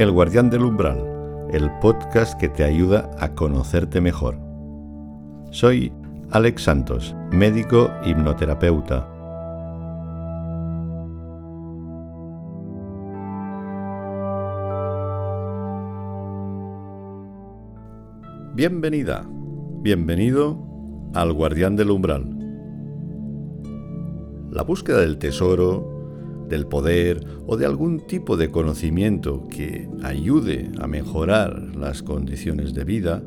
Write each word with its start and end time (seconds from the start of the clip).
El 0.00 0.12
Guardián 0.12 0.48
del 0.48 0.62
Umbral, 0.62 0.96
el 1.52 1.70
podcast 1.82 2.40
que 2.40 2.48
te 2.48 2.64
ayuda 2.64 3.10
a 3.18 3.34
conocerte 3.34 4.00
mejor. 4.00 4.38
Soy 5.50 5.92
Alex 6.30 6.62
Santos, 6.62 7.14
médico 7.32 7.90
hipnoterapeuta. 8.06 9.06
Bienvenida, 18.54 19.28
bienvenido 19.82 20.58
al 21.12 21.34
Guardián 21.34 21.76
del 21.76 21.90
Umbral. 21.90 22.24
La 24.50 24.62
búsqueda 24.62 25.00
del 25.02 25.18
tesoro, 25.18 25.89
del 26.50 26.66
poder 26.66 27.24
o 27.46 27.56
de 27.56 27.64
algún 27.64 28.00
tipo 28.00 28.36
de 28.36 28.50
conocimiento 28.50 29.46
que 29.48 29.88
ayude 30.02 30.70
a 30.78 30.86
mejorar 30.86 31.74
las 31.76 32.02
condiciones 32.02 32.74
de 32.74 32.84
vida, 32.84 33.22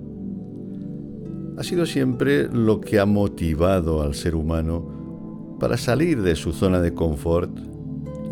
ha 1.58 1.63
sido 1.63 1.86
siempre 1.86 2.48
lo 2.49 2.82
que 2.82 2.99
ha 2.99 3.05
motivado 3.05 4.02
al 4.02 4.13
ser 4.13 4.36
humano 4.36 5.55
para 5.59 5.77
salir 5.77 6.22
de 6.22 6.36
su 6.36 6.52
zona 6.52 6.82
de 6.82 6.94
confort 6.94 7.58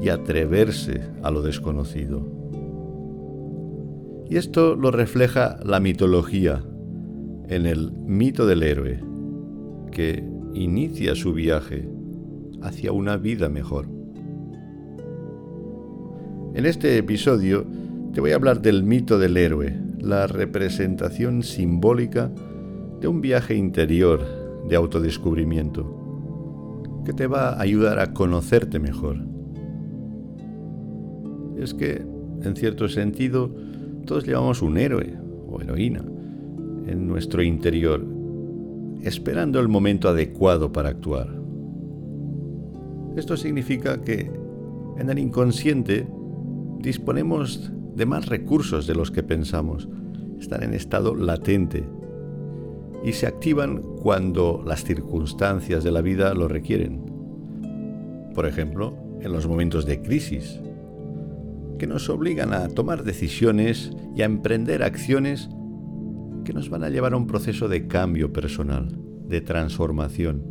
y 0.01 0.09
atreverse 0.09 1.01
a 1.23 1.31
lo 1.31 1.41
desconocido. 1.41 2.27
Y 4.29 4.37
esto 4.37 4.75
lo 4.75 4.91
refleja 4.91 5.59
la 5.63 5.79
mitología 5.79 6.63
en 7.47 7.65
el 7.65 7.91
mito 7.91 8.45
del 8.45 8.63
héroe, 8.63 9.03
que 9.91 10.23
inicia 10.53 11.15
su 11.15 11.33
viaje 11.33 11.87
hacia 12.61 12.91
una 12.91 13.17
vida 13.17 13.49
mejor. 13.49 13.87
En 16.53 16.65
este 16.65 16.97
episodio 16.97 17.65
te 18.13 18.19
voy 18.19 18.31
a 18.31 18.35
hablar 18.35 18.61
del 18.61 18.83
mito 18.83 19.17
del 19.17 19.37
héroe, 19.37 19.73
la 20.01 20.27
representación 20.27 21.43
simbólica 21.43 22.29
de 22.99 23.07
un 23.07 23.21
viaje 23.21 23.55
interior 23.55 24.19
de 24.67 24.75
autodescubrimiento, 24.75 26.91
que 27.05 27.13
te 27.13 27.27
va 27.27 27.51
a 27.51 27.61
ayudar 27.61 27.99
a 27.99 28.11
conocerte 28.11 28.79
mejor. 28.79 29.15
Es 31.57 31.73
que, 31.73 32.05
en 32.43 32.55
cierto 32.57 32.89
sentido, 32.89 33.55
todos 34.05 34.27
llevamos 34.27 34.61
un 34.61 34.77
héroe 34.77 35.17
o 35.47 35.61
heroína 35.61 36.03
en 36.85 37.07
nuestro 37.07 37.43
interior, 37.43 38.05
esperando 39.03 39.61
el 39.61 39.69
momento 39.69 40.09
adecuado 40.09 40.73
para 40.73 40.89
actuar. 40.89 41.29
Esto 43.15 43.37
significa 43.37 44.01
que 44.01 44.29
en 44.97 45.09
el 45.09 45.17
inconsciente 45.17 46.07
disponemos 46.81 47.71
de 47.95 48.05
más 48.05 48.27
recursos 48.27 48.87
de 48.87 48.95
los 48.95 49.11
que 49.11 49.23
pensamos. 49.23 49.87
Están 50.39 50.63
en 50.63 50.73
estado 50.73 51.15
latente 51.15 51.87
y 53.03 53.13
se 53.13 53.27
activan 53.27 53.81
cuando 54.01 54.63
las 54.65 54.83
circunstancias 54.83 55.83
de 55.83 55.91
la 55.91 56.01
vida 56.01 56.33
lo 56.33 56.47
requieren. 56.47 57.03
Por 58.33 58.45
ejemplo, 58.45 58.95
en 59.21 59.31
los 59.31 59.47
momentos 59.47 59.85
de 59.85 60.01
crisis, 60.01 60.59
que 61.77 61.87
nos 61.87 62.09
obligan 62.09 62.53
a 62.53 62.67
tomar 62.69 63.03
decisiones 63.03 63.91
y 64.15 64.21
a 64.21 64.25
emprender 64.25 64.83
acciones 64.83 65.49
que 66.45 66.53
nos 66.53 66.69
van 66.69 66.83
a 66.83 66.89
llevar 66.89 67.13
a 67.13 67.17
un 67.17 67.27
proceso 67.27 67.67
de 67.67 67.87
cambio 67.87 68.31
personal, 68.31 68.97
de 69.27 69.41
transformación. 69.41 70.43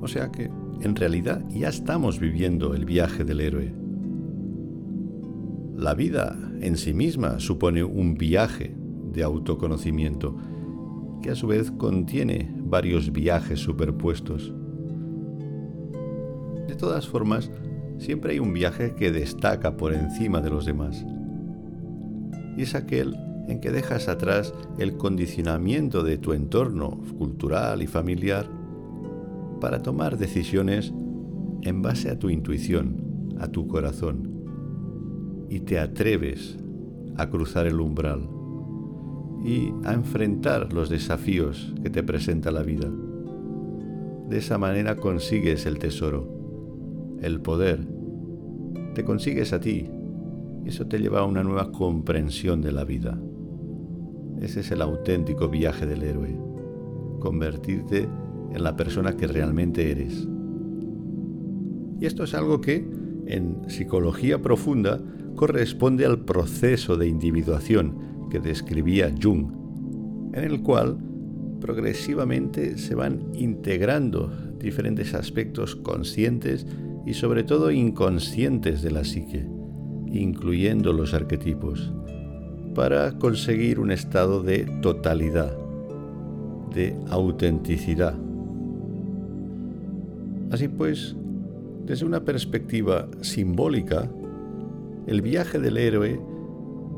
O 0.00 0.08
sea 0.08 0.32
que 0.32 0.50
en 0.82 0.96
realidad 0.96 1.44
ya 1.48 1.68
estamos 1.68 2.18
viviendo 2.18 2.74
el 2.74 2.84
viaje 2.84 3.24
del 3.24 3.40
héroe. 3.40 3.72
La 5.76 5.94
vida 5.94 6.36
en 6.60 6.76
sí 6.76 6.92
misma 6.92 7.38
supone 7.38 7.84
un 7.84 8.14
viaje 8.14 8.74
de 9.12 9.22
autoconocimiento 9.22 10.36
que 11.22 11.30
a 11.30 11.34
su 11.36 11.46
vez 11.46 11.70
contiene 11.70 12.52
varios 12.56 13.12
viajes 13.12 13.60
superpuestos. 13.60 14.52
De 16.66 16.74
todas 16.74 17.06
formas, 17.06 17.50
siempre 17.98 18.32
hay 18.32 18.38
un 18.40 18.52
viaje 18.52 18.94
que 18.96 19.12
destaca 19.12 19.76
por 19.76 19.94
encima 19.94 20.40
de 20.40 20.50
los 20.50 20.66
demás. 20.66 21.04
Y 22.56 22.62
es 22.62 22.74
aquel 22.74 23.16
en 23.46 23.60
que 23.60 23.70
dejas 23.70 24.08
atrás 24.08 24.52
el 24.78 24.96
condicionamiento 24.96 26.02
de 26.02 26.18
tu 26.18 26.32
entorno 26.32 27.00
cultural 27.18 27.82
y 27.82 27.86
familiar 27.86 28.61
para 29.62 29.80
tomar 29.80 30.18
decisiones 30.18 30.92
en 31.62 31.82
base 31.82 32.10
a 32.10 32.18
tu 32.18 32.30
intuición, 32.30 33.36
a 33.38 33.46
tu 33.46 33.68
corazón, 33.68 35.46
y 35.48 35.60
te 35.60 35.78
atreves 35.78 36.58
a 37.16 37.30
cruzar 37.30 37.68
el 37.68 37.80
umbral 37.80 38.28
y 39.44 39.72
a 39.84 39.92
enfrentar 39.92 40.72
los 40.72 40.90
desafíos 40.90 41.72
que 41.80 41.90
te 41.90 42.02
presenta 42.02 42.50
la 42.50 42.64
vida. 42.64 42.90
De 44.28 44.38
esa 44.38 44.58
manera 44.58 44.96
consigues 44.96 45.64
el 45.66 45.78
tesoro, 45.78 46.28
el 47.20 47.40
poder, 47.40 47.86
te 48.94 49.04
consigues 49.04 49.52
a 49.52 49.60
ti 49.60 49.88
eso 50.66 50.86
te 50.86 50.98
lleva 50.98 51.20
a 51.20 51.24
una 51.24 51.42
nueva 51.42 51.70
comprensión 51.70 52.62
de 52.62 52.72
la 52.72 52.84
vida. 52.84 53.18
Ese 54.40 54.60
es 54.60 54.70
el 54.70 54.82
auténtico 54.82 55.48
viaje 55.48 55.86
del 55.86 56.02
héroe, 56.02 56.36
convertirte 57.20 58.08
en 58.54 58.62
la 58.62 58.76
persona 58.76 59.16
que 59.16 59.26
realmente 59.26 59.90
eres. 59.90 60.28
Y 62.00 62.06
esto 62.06 62.24
es 62.24 62.34
algo 62.34 62.60
que, 62.60 62.84
en 63.26 63.68
psicología 63.68 64.42
profunda, 64.42 65.00
corresponde 65.36 66.04
al 66.04 66.24
proceso 66.24 66.96
de 66.96 67.08
individuación 67.08 68.28
que 68.30 68.40
describía 68.40 69.14
Jung, 69.20 69.52
en 70.34 70.44
el 70.44 70.62
cual 70.62 70.98
progresivamente 71.60 72.76
se 72.78 72.94
van 72.94 73.22
integrando 73.34 74.32
diferentes 74.58 75.14
aspectos 75.14 75.76
conscientes 75.76 76.66
y 77.06 77.14
sobre 77.14 77.44
todo 77.44 77.70
inconscientes 77.70 78.82
de 78.82 78.90
la 78.90 79.04
psique, 79.04 79.46
incluyendo 80.08 80.92
los 80.92 81.14
arquetipos, 81.14 81.92
para 82.74 83.18
conseguir 83.18 83.78
un 83.78 83.90
estado 83.92 84.42
de 84.42 84.64
totalidad, 84.80 85.56
de 86.74 86.96
autenticidad, 87.10 88.18
Así 90.52 90.68
pues, 90.68 91.16
desde 91.86 92.04
una 92.04 92.26
perspectiva 92.26 93.08
simbólica, 93.22 94.10
el 95.06 95.22
viaje 95.22 95.58
del 95.58 95.78
héroe 95.78 96.20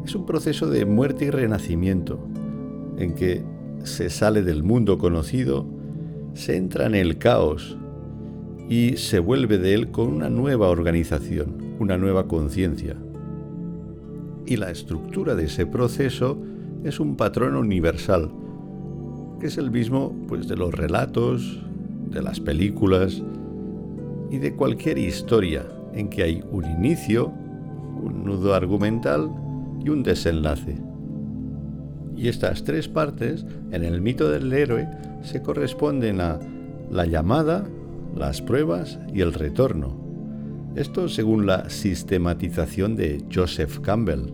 es 0.04 0.14
un 0.16 0.26
proceso 0.26 0.68
de 0.68 0.84
muerte 0.84 1.26
y 1.26 1.30
renacimiento, 1.30 2.18
en 2.98 3.14
que 3.14 3.44
se 3.84 4.10
sale 4.10 4.42
del 4.42 4.64
mundo 4.64 4.98
conocido, 4.98 5.66
se 6.32 6.56
entra 6.56 6.86
en 6.86 6.96
el 6.96 7.16
caos 7.18 7.78
y 8.68 8.96
se 8.96 9.20
vuelve 9.20 9.58
de 9.58 9.74
él 9.74 9.92
con 9.92 10.08
una 10.08 10.28
nueva 10.28 10.68
organización, 10.68 11.76
una 11.78 11.96
nueva 11.96 12.26
conciencia. 12.26 12.96
Y 14.46 14.56
la 14.56 14.72
estructura 14.72 15.36
de 15.36 15.44
ese 15.44 15.64
proceso 15.64 16.42
es 16.82 16.98
un 16.98 17.14
patrón 17.14 17.54
universal, 17.54 18.32
que 19.38 19.46
es 19.46 19.58
el 19.58 19.70
mismo 19.70 20.12
pues, 20.26 20.48
de 20.48 20.56
los 20.56 20.74
relatos, 20.74 21.62
de 22.10 22.20
las 22.20 22.40
películas, 22.40 23.22
y 24.30 24.38
de 24.38 24.54
cualquier 24.54 24.98
historia 24.98 25.66
en 25.92 26.08
que 26.08 26.22
hay 26.22 26.44
un 26.50 26.64
inicio, 26.64 27.32
un 28.02 28.24
nudo 28.24 28.54
argumental 28.54 29.30
y 29.84 29.88
un 29.88 30.02
desenlace. 30.02 30.76
Y 32.16 32.28
estas 32.28 32.64
tres 32.64 32.88
partes 32.88 33.44
en 33.70 33.82
el 33.82 34.00
mito 34.00 34.30
del 34.30 34.52
héroe 34.52 34.88
se 35.22 35.42
corresponden 35.42 36.20
a 36.20 36.38
la 36.90 37.06
llamada, 37.06 37.64
las 38.14 38.40
pruebas 38.40 38.98
y 39.12 39.20
el 39.20 39.32
retorno. 39.32 40.02
Esto 40.76 41.08
según 41.08 41.46
la 41.46 41.70
sistematización 41.70 42.96
de 42.96 43.24
Joseph 43.32 43.78
Campbell, 43.80 44.32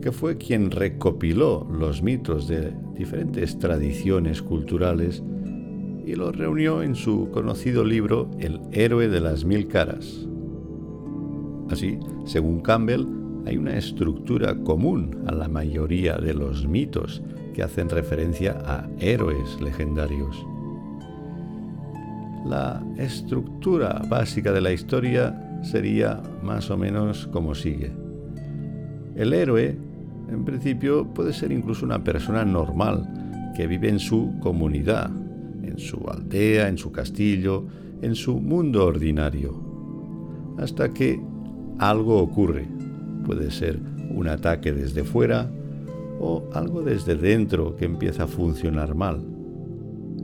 que 0.00 0.12
fue 0.12 0.36
quien 0.36 0.70
recopiló 0.70 1.66
los 1.70 2.02
mitos 2.02 2.48
de 2.48 2.72
diferentes 2.94 3.58
tradiciones 3.58 4.42
culturales 4.42 5.22
y 6.04 6.14
lo 6.14 6.32
reunió 6.32 6.82
en 6.82 6.94
su 6.94 7.30
conocido 7.30 7.84
libro 7.84 8.30
El 8.38 8.60
héroe 8.72 9.08
de 9.08 9.20
las 9.20 9.44
mil 9.44 9.68
caras. 9.68 10.26
Así, 11.70 11.98
según 12.24 12.60
Campbell, 12.60 13.06
hay 13.46 13.56
una 13.56 13.76
estructura 13.76 14.54
común 14.56 15.24
a 15.26 15.32
la 15.32 15.48
mayoría 15.48 16.16
de 16.16 16.34
los 16.34 16.66
mitos 16.66 17.22
que 17.54 17.62
hacen 17.62 17.88
referencia 17.88 18.58
a 18.64 18.88
héroes 18.98 19.60
legendarios. 19.60 20.44
La 22.46 22.82
estructura 22.96 24.02
básica 24.08 24.52
de 24.52 24.60
la 24.60 24.72
historia 24.72 25.60
sería 25.62 26.20
más 26.42 26.70
o 26.70 26.76
menos 26.76 27.26
como 27.28 27.54
sigue. 27.54 27.92
El 29.14 29.32
héroe, 29.32 29.76
en 30.28 30.44
principio, 30.44 31.06
puede 31.14 31.32
ser 31.32 31.52
incluso 31.52 31.84
una 31.84 32.02
persona 32.02 32.44
normal 32.44 33.52
que 33.56 33.66
vive 33.66 33.88
en 33.88 33.98
su 33.98 34.34
comunidad, 34.40 35.10
en 35.62 35.78
su 35.78 35.98
aldea, 36.08 36.68
en 36.68 36.78
su 36.78 36.92
castillo, 36.92 37.64
en 38.02 38.14
su 38.14 38.40
mundo 38.40 38.84
ordinario, 38.84 39.54
hasta 40.58 40.92
que 40.92 41.20
algo 41.78 42.18
ocurre. 42.18 42.66
Puede 43.24 43.50
ser 43.50 43.78
un 44.10 44.28
ataque 44.28 44.72
desde 44.72 45.04
fuera 45.04 45.50
o 46.20 46.44
algo 46.52 46.82
desde 46.82 47.16
dentro 47.16 47.76
que 47.76 47.84
empieza 47.84 48.24
a 48.24 48.28
funcionar 48.28 48.94
mal. 48.94 49.22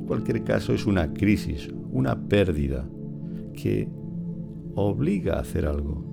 Cualquier 0.06 0.42
caso 0.44 0.72
es 0.72 0.86
una 0.86 1.12
crisis, 1.12 1.68
una 1.92 2.28
pérdida 2.28 2.86
que 3.54 3.88
obliga 4.74 5.36
a 5.36 5.40
hacer 5.40 5.66
algo. 5.66 6.04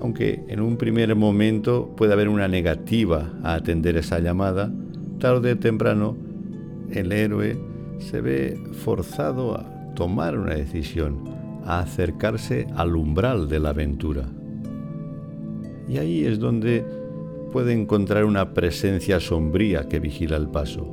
Aunque 0.00 0.44
en 0.48 0.60
un 0.60 0.76
primer 0.76 1.14
momento 1.16 1.94
puede 1.96 2.12
haber 2.12 2.28
una 2.28 2.48
negativa 2.48 3.32
a 3.42 3.54
atender 3.54 3.96
esa 3.96 4.18
llamada, 4.18 4.72
tarde 5.18 5.52
o 5.52 5.58
temprano 5.58 6.16
el 6.90 7.12
héroe 7.12 7.58
se 7.98 8.20
ve 8.20 8.58
forzado 8.72 9.54
a 9.54 9.94
tomar 9.94 10.38
una 10.38 10.54
decisión, 10.54 11.24
a 11.64 11.80
acercarse 11.80 12.66
al 12.76 12.94
umbral 12.96 13.48
de 13.48 13.60
la 13.60 13.70
aventura. 13.70 14.28
Y 15.88 15.98
ahí 15.98 16.24
es 16.24 16.38
donde 16.38 16.84
puede 17.52 17.72
encontrar 17.72 18.24
una 18.24 18.52
presencia 18.52 19.20
sombría 19.20 19.88
que 19.88 20.00
vigila 20.00 20.36
el 20.36 20.48
paso, 20.48 20.86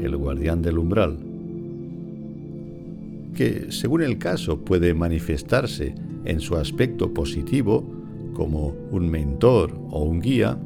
el 0.00 0.16
guardián 0.16 0.62
del 0.62 0.78
umbral, 0.78 1.18
que 3.34 3.70
según 3.70 4.02
el 4.02 4.18
caso 4.18 4.64
puede 4.64 4.92
manifestarse 4.94 5.94
en 6.24 6.40
su 6.40 6.56
aspecto 6.56 7.14
positivo 7.14 7.84
como 8.34 8.74
un 8.90 9.08
mentor 9.08 9.72
o 9.90 10.02
un 10.04 10.20
guía, 10.20 10.58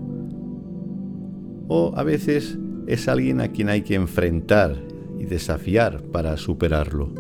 o 1.69 1.93
a 1.97 2.03
veces 2.03 2.59
es 2.87 3.09
alguien 3.09 3.41
a 3.41 3.49
quien 3.49 3.69
hay 3.69 3.83
que 3.83 3.95
enfrentar 3.95 4.77
y 5.19 5.25
desafiar 5.25 6.03
para 6.03 6.37
superarlo. 6.37 7.11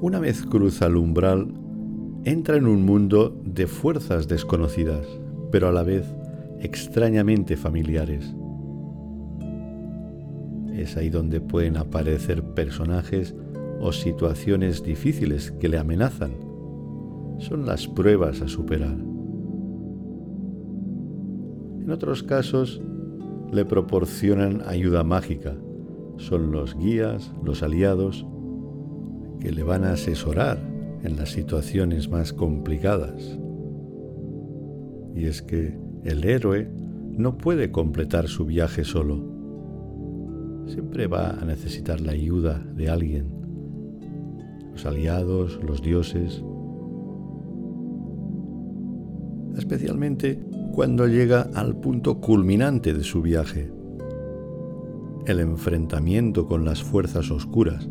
Una 0.00 0.20
vez 0.20 0.44
cruza 0.44 0.86
el 0.86 0.96
umbral, 0.96 1.48
entra 2.24 2.56
en 2.56 2.66
un 2.66 2.84
mundo 2.84 3.40
de 3.44 3.66
fuerzas 3.66 4.28
desconocidas, 4.28 5.06
pero 5.50 5.68
a 5.68 5.72
la 5.72 5.82
vez 5.82 6.04
extrañamente 6.60 7.56
familiares. 7.56 8.34
Es 10.74 10.96
ahí 10.96 11.08
donde 11.08 11.40
pueden 11.40 11.76
aparecer 11.76 12.42
personajes 12.42 13.34
o 13.80 13.92
situaciones 13.92 14.82
difíciles 14.82 15.52
que 15.52 15.68
le 15.68 15.78
amenazan. 15.78 16.32
Son 17.38 17.66
las 17.66 17.86
pruebas 17.86 18.40
a 18.40 18.48
superar. 18.48 18.96
En 21.82 21.90
otros 21.90 22.22
casos, 22.22 22.80
le 23.54 23.64
proporcionan 23.64 24.62
ayuda 24.66 25.04
mágica. 25.04 25.54
Son 26.16 26.50
los 26.50 26.76
guías, 26.76 27.32
los 27.44 27.62
aliados, 27.62 28.26
que 29.40 29.52
le 29.52 29.62
van 29.62 29.84
a 29.84 29.92
asesorar 29.92 30.58
en 31.02 31.16
las 31.16 31.30
situaciones 31.30 32.08
más 32.08 32.32
complicadas. 32.32 33.38
Y 35.14 35.26
es 35.26 35.42
que 35.42 35.78
el 36.02 36.24
héroe 36.24 36.68
no 37.16 37.38
puede 37.38 37.70
completar 37.70 38.26
su 38.26 38.44
viaje 38.44 38.84
solo. 38.84 39.22
Siempre 40.66 41.06
va 41.06 41.30
a 41.30 41.44
necesitar 41.44 42.00
la 42.00 42.12
ayuda 42.12 42.58
de 42.74 42.88
alguien. 42.88 43.26
Los 44.72 44.84
aliados, 44.86 45.60
los 45.62 45.80
dioses. 45.80 46.42
Especialmente 49.56 50.40
cuando 50.74 51.06
llega 51.06 51.50
al 51.54 51.76
punto 51.76 52.20
culminante 52.20 52.92
de 52.94 53.04
su 53.04 53.22
viaje, 53.22 53.70
el 55.24 55.38
enfrentamiento 55.38 56.48
con 56.48 56.64
las 56.64 56.82
fuerzas 56.82 57.30
oscuras, 57.30 57.88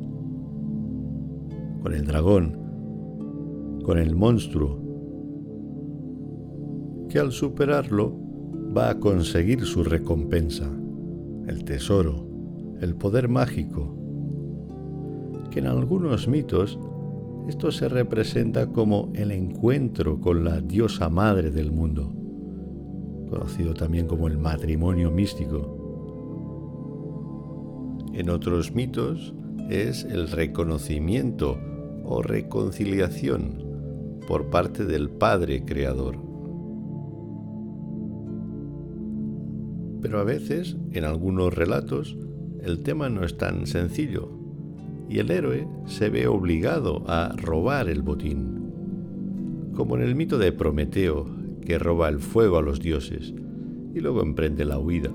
con 1.81 1.93
el 1.93 2.05
dragón, 2.05 3.79
con 3.85 3.97
el 3.97 4.17
monstruo, 4.17 4.81
que 7.07 7.19
al 7.19 7.31
superarlo 7.31 8.19
va 8.77 8.89
a 8.89 8.99
conseguir 8.99 9.61
su 9.61 9.85
recompensa, 9.85 10.69
el 11.47 11.63
tesoro, 11.63 12.27
el 12.81 12.95
poder 12.95 13.29
mágico, 13.29 13.95
que 15.51 15.59
en 15.59 15.67
algunos 15.67 16.27
mitos 16.27 16.77
esto 17.47 17.71
se 17.71 17.87
representa 17.87 18.67
como 18.67 19.09
el 19.15 19.31
encuentro 19.31 20.19
con 20.19 20.43
la 20.43 20.59
diosa 20.59 21.07
madre 21.07 21.49
del 21.49 21.71
mundo 21.71 22.22
conocido 23.33 23.73
también 23.73 24.05
como 24.05 24.27
el 24.27 24.37
matrimonio 24.37 25.09
místico. 25.09 25.79
En 28.13 28.29
otros 28.29 28.75
mitos 28.75 29.33
es 29.69 30.03
el 30.03 30.29
reconocimiento 30.29 31.57
o 32.03 32.21
reconciliación 32.21 33.63
por 34.27 34.51
parte 34.51 34.85
del 34.85 35.09
Padre 35.09 35.65
Creador. 35.65 36.17
Pero 40.01 40.19
a 40.19 40.23
veces, 40.23 40.77
en 40.91 41.05
algunos 41.05 41.55
relatos, 41.55 42.15
el 42.61 42.83
tema 42.83 43.09
no 43.09 43.23
es 43.23 43.35
tan 43.37 43.65
sencillo 43.65 44.29
y 45.09 45.17
el 45.19 45.31
héroe 45.31 45.67
se 45.85 46.09
ve 46.09 46.27
obligado 46.27 47.03
a 47.07 47.33
robar 47.35 47.89
el 47.89 48.03
botín, 48.03 49.71
como 49.73 49.95
en 49.95 50.03
el 50.03 50.13
mito 50.13 50.37
de 50.37 50.51
Prometeo, 50.51 51.42
que 51.63 51.79
roba 51.79 52.09
el 52.09 52.19
fuego 52.19 52.57
a 52.57 52.61
los 52.61 52.79
dioses 52.79 53.33
y 53.93 53.99
luego 53.99 54.21
emprende 54.21 54.65
la 54.65 54.79
huida. 54.79 55.11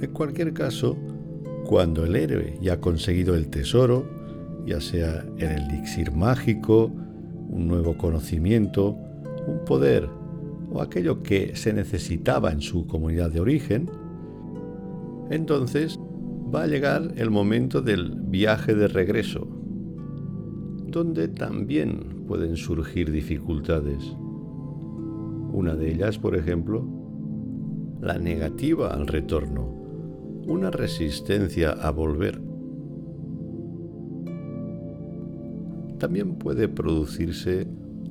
En 0.00 0.12
cualquier 0.12 0.52
caso, 0.52 0.96
cuando 1.66 2.04
el 2.04 2.16
héroe 2.16 2.58
ya 2.60 2.74
ha 2.74 2.80
conseguido 2.80 3.34
el 3.34 3.48
tesoro, 3.48 4.04
ya 4.66 4.80
sea 4.80 5.26
el 5.38 5.50
elixir 5.50 6.12
mágico, 6.12 6.90
un 7.48 7.68
nuevo 7.68 7.96
conocimiento, 7.96 8.96
un 9.46 9.64
poder 9.66 10.08
o 10.72 10.80
aquello 10.80 11.22
que 11.22 11.54
se 11.56 11.72
necesitaba 11.72 12.52
en 12.52 12.60
su 12.60 12.86
comunidad 12.86 13.30
de 13.30 13.40
origen, 13.40 13.90
entonces 15.30 15.98
va 16.54 16.62
a 16.62 16.66
llegar 16.66 17.12
el 17.16 17.30
momento 17.30 17.82
del 17.82 18.14
viaje 18.22 18.74
de 18.74 18.88
regreso, 18.88 19.59
donde 20.90 21.28
también 21.28 22.24
pueden 22.26 22.56
surgir 22.56 23.10
dificultades. 23.10 24.16
Una 25.52 25.74
de 25.74 25.92
ellas, 25.92 26.18
por 26.18 26.36
ejemplo, 26.36 26.84
la 28.00 28.18
negativa 28.18 28.92
al 28.92 29.06
retorno, 29.06 29.66
una 30.46 30.70
resistencia 30.70 31.72
a 31.72 31.90
volver. 31.90 32.40
También 35.98 36.36
puede 36.36 36.68
producirse 36.68 37.66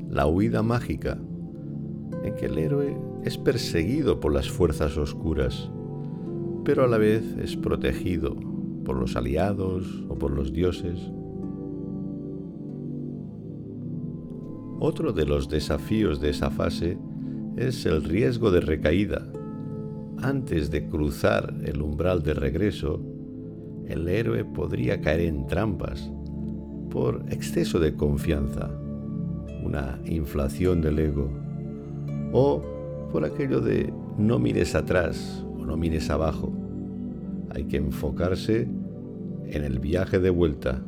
la 0.10 0.28
huida 0.28 0.62
mágica, 0.62 1.18
en 2.24 2.36
que 2.36 2.46
el 2.46 2.58
héroe 2.58 2.96
es 3.24 3.38
perseguido 3.38 4.20
por 4.20 4.34
las 4.34 4.50
fuerzas 4.50 4.98
oscuras, 4.98 5.72
pero 6.64 6.84
a 6.84 6.88
la 6.88 6.98
vez 6.98 7.24
es 7.42 7.56
protegido 7.56 8.36
por 8.86 8.98
los 8.98 9.16
aliados 9.16 10.06
o 10.08 10.16
por 10.16 10.32
los 10.32 10.54
dioses. 10.54 11.12
Otro 14.82 15.12
de 15.12 15.26
los 15.26 15.50
desafíos 15.50 16.22
de 16.22 16.30
esa 16.30 16.50
fase 16.50 16.98
es 17.58 17.86
el 17.86 18.02
riesgo 18.02 18.50
de 18.50 18.62
recaída. 18.62 19.26
Antes 20.22 20.72
de 20.72 20.88
cruzar 20.88 21.54
el 21.66 21.82
umbral 21.82 22.24
de 22.24 22.34
regreso, 22.34 23.02
el 23.90 24.08
héroe 24.08 24.46
podría 24.46 25.02
caer 25.02 25.22
en 25.22 25.48
trampas 25.48 26.10
por 26.90 27.26
exceso 27.30 27.80
de 27.80 27.94
confianza, 27.96 28.72
una 29.66 30.00
inflación 30.06 30.80
del 30.80 31.00
ego, 31.00 31.30
o 32.32 32.62
por 33.12 33.26
aquello 33.26 33.60
de 33.60 33.92
no 34.18 34.40
mires 34.40 34.76
atrás 34.76 35.46
o 35.58 35.66
no 35.66 35.76
mires 35.76 36.10
abajo. 36.10 36.54
Hay 37.50 37.66
que 37.66 37.78
enfocarse 37.78 38.70
en 39.46 39.64
el 39.64 39.80
viaje 39.80 40.20
de 40.20 40.30
vuelta 40.30 40.82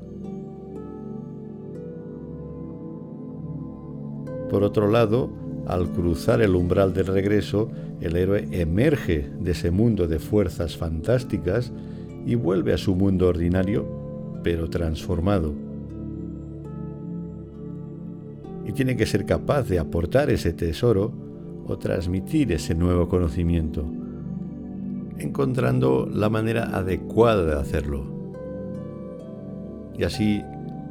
Por 4.51 4.65
otro 4.65 4.91
lado, 4.91 5.29
al 5.65 5.87
cruzar 5.93 6.41
el 6.41 6.57
umbral 6.57 6.93
del 6.93 7.07
regreso, 7.07 7.69
el 8.01 8.17
héroe 8.17 8.49
emerge 8.51 9.29
de 9.39 9.51
ese 9.51 9.71
mundo 9.71 10.09
de 10.09 10.19
fuerzas 10.19 10.75
fantásticas 10.75 11.71
y 12.25 12.35
vuelve 12.35 12.73
a 12.73 12.77
su 12.77 12.93
mundo 12.93 13.29
ordinario, 13.29 13.87
pero 14.43 14.69
transformado. 14.69 15.53
Y 18.65 18.73
tiene 18.73 18.97
que 18.97 19.05
ser 19.05 19.25
capaz 19.25 19.69
de 19.69 19.79
aportar 19.79 20.29
ese 20.29 20.51
tesoro 20.51 21.13
o 21.65 21.77
transmitir 21.77 22.51
ese 22.51 22.75
nuevo 22.75 23.07
conocimiento, 23.07 23.85
encontrando 25.17 26.09
la 26.13 26.27
manera 26.27 26.75
adecuada 26.77 27.45
de 27.45 27.53
hacerlo. 27.53 28.03
Y 29.97 30.03
así 30.03 30.43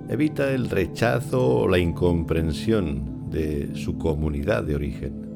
evita 0.09 0.51
el 0.51 0.71
rechazo 0.71 1.47
o 1.47 1.69
la 1.69 1.79
incomprensión 1.79 3.10
de 3.31 3.75
su 3.75 3.97
comunidad 3.99 4.65
de 4.65 4.75
origen. 4.75 5.27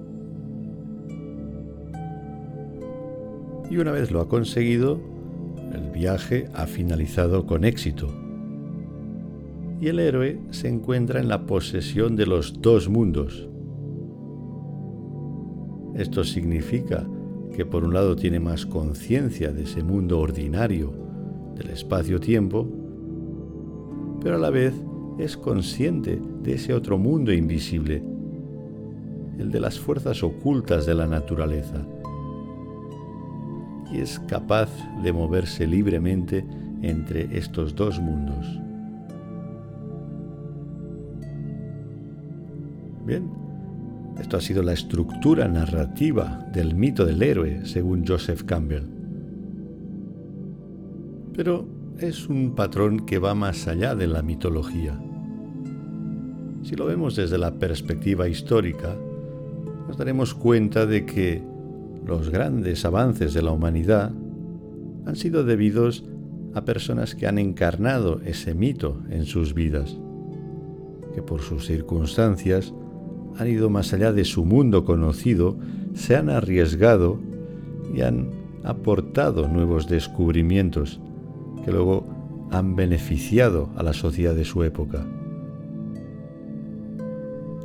Y 3.70 3.76
una 3.78 3.92
vez 3.92 4.10
lo 4.10 4.20
ha 4.20 4.28
conseguido, 4.28 5.00
el 5.72 5.90
viaje 5.90 6.48
ha 6.54 6.66
finalizado 6.66 7.46
con 7.46 7.64
éxito. 7.64 8.08
y 9.80 9.88
el 9.88 9.98
héroe 9.98 10.40
se 10.50 10.68
encuentra 10.68 11.20
en 11.20 11.28
la 11.28 11.44
posesión 11.44 12.16
de 12.16 12.24
los 12.24 12.62
dos 12.62 12.88
mundos. 12.88 13.48
Esto 15.94 16.24
significa 16.24 17.06
que 17.54 17.66
por 17.66 17.84
un 17.84 17.92
lado 17.92 18.16
tiene 18.16 18.40
más 18.40 18.64
conciencia 18.64 19.52
de 19.52 19.64
ese 19.64 19.82
mundo 19.82 20.20
ordinario, 20.20 20.92
del 21.54 21.70
espacio-tiempo, 21.70 22.66
pero 24.22 24.36
a 24.36 24.38
la 24.38 24.50
vez 24.50 24.74
es 25.18 25.36
consciente 25.36 26.20
de 26.42 26.54
ese 26.54 26.74
otro 26.74 26.98
mundo 26.98 27.32
invisible, 27.32 28.02
el 29.38 29.50
de 29.50 29.60
las 29.60 29.78
fuerzas 29.78 30.22
ocultas 30.22 30.86
de 30.86 30.94
la 30.94 31.06
naturaleza, 31.06 31.86
y 33.92 33.98
es 33.98 34.18
capaz 34.20 34.70
de 35.02 35.12
moverse 35.12 35.66
libremente 35.66 36.44
entre 36.82 37.36
estos 37.36 37.74
dos 37.74 38.00
mundos. 38.00 38.46
Bien, 43.06 43.30
esto 44.18 44.36
ha 44.36 44.40
sido 44.40 44.62
la 44.62 44.72
estructura 44.72 45.46
narrativa 45.48 46.46
del 46.52 46.74
mito 46.74 47.04
del 47.04 47.22
héroe, 47.22 47.66
según 47.66 48.06
Joseph 48.06 48.42
Campbell. 48.44 48.84
Pero 51.34 51.66
es 51.98 52.28
un 52.28 52.54
patrón 52.54 53.00
que 53.00 53.18
va 53.18 53.34
más 53.34 53.68
allá 53.68 53.94
de 53.94 54.06
la 54.06 54.22
mitología. 54.22 54.98
Si 56.62 56.74
lo 56.76 56.86
vemos 56.86 57.14
desde 57.14 57.38
la 57.38 57.54
perspectiva 57.54 58.28
histórica, 58.28 58.96
nos 59.86 59.96
daremos 59.96 60.34
cuenta 60.34 60.86
de 60.86 61.06
que 61.06 61.42
los 62.04 62.30
grandes 62.30 62.84
avances 62.84 63.32
de 63.32 63.42
la 63.42 63.52
humanidad 63.52 64.12
han 65.06 65.16
sido 65.16 65.44
debidos 65.44 66.04
a 66.54 66.64
personas 66.64 67.14
que 67.14 67.26
han 67.26 67.38
encarnado 67.38 68.20
ese 68.24 68.54
mito 68.54 69.00
en 69.10 69.24
sus 69.24 69.54
vidas, 69.54 69.96
que 71.14 71.22
por 71.22 71.42
sus 71.42 71.66
circunstancias 71.66 72.72
han 73.36 73.48
ido 73.48 73.70
más 73.70 73.92
allá 73.92 74.12
de 74.12 74.24
su 74.24 74.44
mundo 74.44 74.84
conocido, 74.84 75.56
se 75.94 76.16
han 76.16 76.28
arriesgado 76.28 77.20
y 77.94 78.02
han 78.02 78.30
aportado 78.64 79.48
nuevos 79.48 79.88
descubrimientos 79.88 81.00
que 81.64 81.72
luego 81.72 82.04
han 82.50 82.76
beneficiado 82.76 83.70
a 83.76 83.82
la 83.82 83.92
sociedad 83.92 84.34
de 84.34 84.44
su 84.44 84.62
época. 84.62 85.06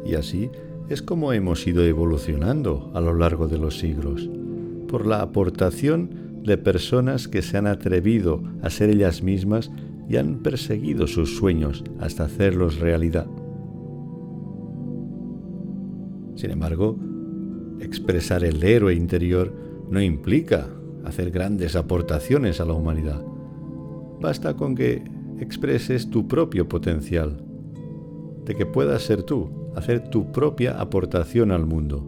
Y 0.05 0.15
así 0.15 0.49
es 0.89 1.01
como 1.03 1.33
hemos 1.33 1.67
ido 1.67 1.83
evolucionando 1.83 2.91
a 2.95 3.01
lo 3.01 3.13
largo 3.13 3.47
de 3.47 3.59
los 3.59 3.77
siglos, 3.77 4.29
por 4.87 5.05
la 5.05 5.21
aportación 5.21 6.41
de 6.43 6.57
personas 6.57 7.27
que 7.27 7.41
se 7.41 7.57
han 7.57 7.67
atrevido 7.67 8.41
a 8.63 8.69
ser 8.69 8.89
ellas 8.89 9.21
mismas 9.21 9.69
y 10.09 10.17
han 10.17 10.39
perseguido 10.39 11.05
sus 11.05 11.37
sueños 11.37 11.83
hasta 11.99 12.23
hacerlos 12.23 12.79
realidad. 12.79 13.27
Sin 16.35 16.49
embargo, 16.51 16.97
expresar 17.79 18.43
el 18.43 18.63
héroe 18.63 18.95
interior 18.95 19.53
no 19.89 20.01
implica 20.01 20.67
hacer 21.05 21.29
grandes 21.29 21.75
aportaciones 21.75 22.59
a 22.59 22.65
la 22.65 22.73
humanidad. 22.73 23.28
Basta 24.19 24.55
con 24.55 24.75
que 24.75 25.03
expreses 25.39 26.09
tu 26.09 26.27
propio 26.27 26.67
potencial, 26.67 27.37
de 28.45 28.55
que 28.55 28.65
puedas 28.65 29.03
ser 29.03 29.23
tú, 29.23 29.49
hacer 29.75 30.09
tu 30.09 30.31
propia 30.31 30.79
aportación 30.79 31.51
al 31.51 31.65
mundo. 31.65 32.05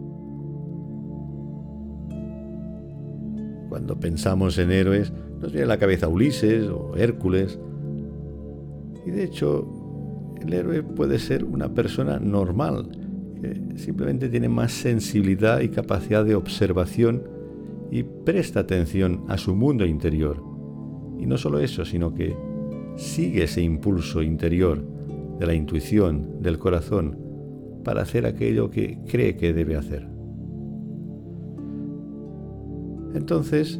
Cuando 3.68 3.98
pensamos 3.98 4.58
en 4.58 4.70
héroes, 4.70 5.12
nos 5.40 5.52
viene 5.52 5.64
a 5.64 5.68
la 5.68 5.78
cabeza 5.78 6.08
Ulises 6.08 6.68
o 6.68 6.94
Hércules. 6.96 7.58
Y 9.06 9.10
de 9.10 9.24
hecho, 9.24 9.66
el 10.40 10.52
héroe 10.52 10.82
puede 10.82 11.18
ser 11.18 11.44
una 11.44 11.72
persona 11.72 12.18
normal, 12.18 12.90
simplemente 13.76 14.28
tiene 14.28 14.48
más 14.48 14.72
sensibilidad 14.72 15.60
y 15.60 15.68
capacidad 15.68 16.24
de 16.24 16.34
observación 16.34 17.22
y 17.90 18.02
presta 18.02 18.60
atención 18.60 19.24
a 19.28 19.38
su 19.38 19.54
mundo 19.54 19.84
interior. 19.84 20.51
Y 21.22 21.26
no 21.26 21.38
solo 21.38 21.60
eso, 21.60 21.84
sino 21.84 22.12
que 22.12 22.36
sigue 22.96 23.44
ese 23.44 23.62
impulso 23.62 24.22
interior 24.22 24.84
de 25.38 25.46
la 25.46 25.54
intuición, 25.54 26.42
del 26.42 26.58
corazón, 26.58 27.16
para 27.84 28.02
hacer 28.02 28.26
aquello 28.26 28.70
que 28.70 28.98
cree 29.08 29.36
que 29.36 29.52
debe 29.52 29.76
hacer. 29.76 30.06
Entonces, 33.14 33.78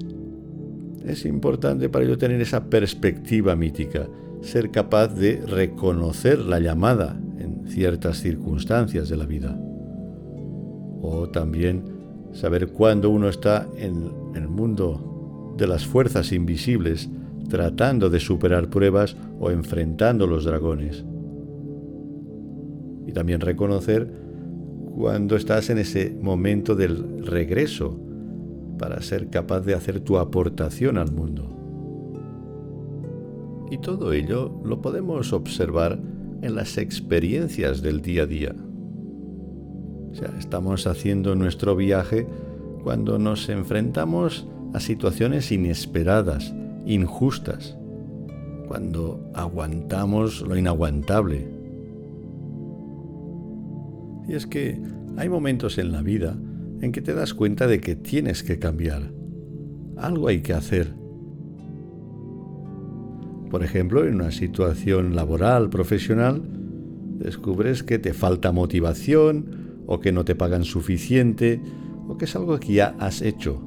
es 1.05 1.27
importante 1.27 1.89
para 1.89 2.05
ello 2.05 2.17
tener 2.17 2.41
esa 2.41 2.71
perspectiva 2.71 3.57
mítica, 3.57 4.09
ser 4.41 4.71
capaz 4.71 5.09
de 5.09 5.43
reconocer 5.45 6.39
la 6.39 6.61
llamada 6.61 7.19
ciertas 7.73 8.19
circunstancias 8.19 9.09
de 9.09 9.17
la 9.17 9.27
vida. 9.27 9.59
O 11.01 11.29
también 11.33 11.83
saber 12.33 12.69
cuándo 12.69 13.11
uno 13.11 13.29
está 13.29 13.67
en 13.77 14.11
el 14.35 14.49
mundo 14.49 15.55
de 15.57 15.67
las 15.67 15.87
fuerzas 15.87 16.33
invisibles 16.33 17.09
tratando 17.53 18.09
de 18.09 18.19
superar 18.19 18.71
pruebas 18.71 19.15
o 19.39 19.51
enfrentando 19.51 20.27
los 20.27 20.47
dragones. 20.47 21.05
Y 23.07 23.13
también 23.13 23.43
reconocer 23.43 24.11
cuando 24.97 25.37
estás 25.37 25.69
en 25.69 25.77
ese 25.77 26.17
momento 26.19 26.75
del 26.75 27.27
regreso 27.27 28.01
para 28.79 29.03
ser 29.03 29.29
capaz 29.29 29.61
de 29.61 29.75
hacer 29.75 30.01
tu 30.01 30.17
aportación 30.17 30.97
al 30.97 31.13
mundo. 31.13 31.55
Y 33.71 33.77
todo 33.77 34.15
ello 34.15 34.51
lo 34.65 34.81
podemos 34.81 35.35
observar 35.35 35.99
en 36.41 36.55
las 36.55 36.79
experiencias 36.79 37.83
del 37.83 38.01
día 38.01 38.23
a 38.23 38.27
día. 38.27 38.57
O 40.11 40.15
sea, 40.15 40.33
estamos 40.39 40.87
haciendo 40.87 41.35
nuestro 41.35 41.77
viaje 41.77 42.27
cuando 42.83 43.19
nos 43.19 43.51
enfrentamos 43.51 44.49
a 44.73 44.81
situaciones 44.81 45.53
inesperadas, 45.53 46.55
injustas, 46.87 47.77
cuando 48.69 49.31
aguantamos 49.35 50.43
lo 50.43 50.57
inaguantable. 50.57 51.49
Y 54.29 54.35
es 54.35 54.47
que 54.47 54.81
hay 55.17 55.29
momentos 55.29 55.79
en 55.79 55.93
la 55.93 56.03
vida 56.03 56.39
en 56.81 56.93
que 56.93 57.03
te 57.03 57.15
das 57.15 57.35
cuenta 57.35 57.67
de 57.67 57.81
que 57.81 57.97
tienes 57.97 58.43
que 58.43 58.59
cambiar. 58.59 59.13
Algo 59.97 60.29
hay 60.29 60.41
que 60.41 60.55
hacer 60.55 60.95
por 63.53 63.63
ejemplo, 63.63 64.07
en 64.07 64.15
una 64.15 64.31
situación 64.31 65.15
laboral, 65.15 65.69
profesional, 65.69 66.43
descubres 67.19 67.83
que 67.83 67.99
te 67.99 68.15
falta 68.15 68.51
motivación 68.51 69.83
o 69.87 70.01
que 70.01 70.11
no 70.11 70.25
te 70.25 70.35
pagan 70.35 70.65
suficiente 70.65 71.61
o 72.09 72.17
que 72.17 72.25
es 72.25 72.35
algo 72.35 72.59
que 72.59 72.73
ya 72.73 72.97
has 72.99 73.21
hecho 73.21 73.63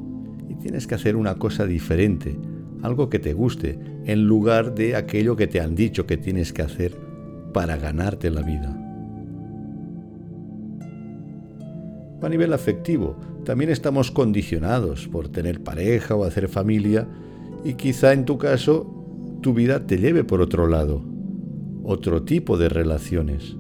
y 0.49 0.55
tienes 0.55 0.87
que 0.87 0.95
hacer 0.95 1.15
una 1.15 1.35
cosa 1.35 1.67
diferente, 1.67 2.35
algo 2.81 3.09
que 3.09 3.19
te 3.19 3.33
guste, 3.33 3.79
en 4.05 4.27
lugar 4.27 4.75
de 4.75 4.95
aquello 4.95 5.35
que 5.35 5.47
te 5.47 5.59
han 5.59 5.75
dicho 5.75 6.05
que 6.05 6.17
tienes 6.17 6.53
que 6.53 6.61
hacer 6.61 6.95
para 7.53 7.77
ganarte 7.77 8.29
la 8.29 8.41
vida. 8.41 8.81
A 12.21 12.29
nivel 12.29 12.53
afectivo, 12.53 13.17
también 13.43 13.69
estamos 13.69 14.09
condicionados 14.09 15.07
por 15.07 15.29
tener 15.29 15.61
pareja 15.61 16.15
o 16.15 16.23
hacer 16.23 16.47
familia 16.47 17.07
y 17.63 17.75
quizá 17.75 18.13
en 18.13 18.25
tu 18.25 18.37
caso 18.37 18.91
tu 19.41 19.53
vida 19.53 19.85
te 19.85 19.97
lleve 19.99 20.23
por 20.23 20.41
otro 20.41 20.67
lado, 20.67 21.03
otro 21.83 22.23
tipo 22.23 22.57
de 22.57 22.67
relaciones. 22.67 23.55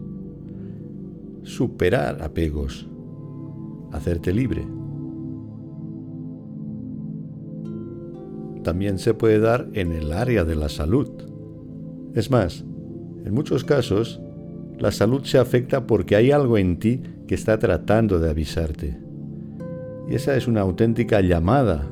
Superar 1.43 2.23
apegos, 2.23 2.87
hacerte 3.91 4.33
libre. 4.33 4.65
También 8.65 8.97
se 8.97 9.13
puede 9.13 9.37
dar 9.37 9.67
en 9.73 9.91
el 9.91 10.11
área 10.11 10.43
de 10.43 10.55
la 10.55 10.69
salud. 10.69 11.07
Es 12.15 12.31
más, 12.31 12.65
en 13.23 13.31
muchos 13.31 13.63
casos, 13.63 14.19
la 14.79 14.91
salud 14.91 15.23
se 15.23 15.37
afecta 15.37 15.85
porque 15.85 16.15
hay 16.15 16.31
algo 16.31 16.57
en 16.57 16.79
ti 16.79 17.03
que 17.27 17.35
está 17.35 17.59
tratando 17.59 18.17
de 18.17 18.27
avisarte. 18.27 18.97
Y 20.09 20.15
esa 20.15 20.35
es 20.35 20.47
una 20.47 20.61
auténtica 20.61 21.21
llamada 21.21 21.87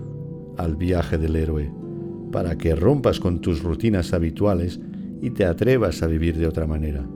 al 0.58 0.75
viaje 0.75 1.20
del 1.20 1.36
héroe 1.36 1.72
para 2.32 2.58
que 2.58 2.74
rompas 2.74 3.20
con 3.20 3.39
tus 3.39 3.62
rutinas 3.62 4.12
habituales 4.12 4.80
y 5.22 5.30
te 5.30 5.46
atrevas 5.46 6.01
a 6.01 6.08
vivir 6.08 6.39
de 6.39 6.48
otra 6.48 6.65
manera. 6.65 7.08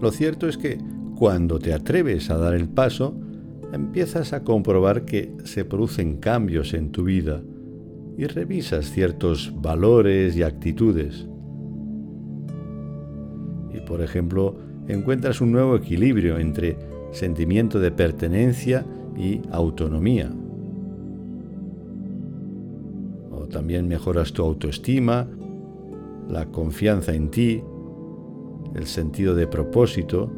Lo 0.00 0.10
cierto 0.10 0.48
es 0.48 0.58
que 0.58 0.78
cuando 1.16 1.60
te 1.60 1.72
atreves 1.72 2.30
a 2.30 2.36
dar 2.36 2.54
el 2.54 2.68
paso, 2.68 3.14
empiezas 3.72 4.32
a 4.32 4.44
comprobar 4.44 5.04
que 5.04 5.32
se 5.44 5.64
producen 5.64 6.18
cambios 6.18 6.74
en 6.74 6.90
tu 6.90 7.04
vida 7.04 7.42
y 8.16 8.26
revisas 8.26 8.90
ciertos 8.90 9.52
valores 9.56 10.36
y 10.36 10.42
actitudes. 10.42 11.26
Y 13.74 13.80
por 13.80 14.00
ejemplo, 14.00 14.56
encuentras 14.88 15.40
un 15.40 15.52
nuevo 15.52 15.76
equilibrio 15.76 16.38
entre 16.38 16.76
sentimiento 17.12 17.78
de 17.80 17.90
pertenencia 17.90 18.84
y 19.16 19.40
autonomía. 19.50 20.30
también 23.48 23.88
mejoras 23.88 24.32
tu 24.32 24.42
autoestima 24.42 25.28
la 26.28 26.46
confianza 26.46 27.14
en 27.14 27.30
ti, 27.30 27.62
el 28.74 28.86
sentido 28.86 29.34
de 29.34 29.46
propósito 29.46 30.30